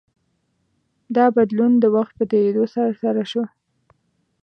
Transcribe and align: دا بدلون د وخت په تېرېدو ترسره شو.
دا 1.15 1.25
بدلون 1.35 1.71
د 1.79 1.85
وخت 1.95 2.13
په 2.19 2.23
تېرېدو 2.31 2.63
ترسره 2.73 3.23
شو. 3.31 3.43